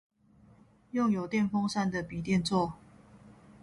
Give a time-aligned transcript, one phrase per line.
[0.93, 2.73] 用有電風扇的筆電座